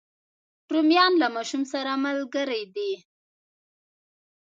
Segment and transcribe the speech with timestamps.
[0.73, 2.91] رومیان له ماشوم سره ملګري دي